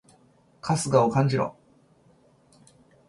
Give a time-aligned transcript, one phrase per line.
[0.61, 1.55] 春日を感じろ！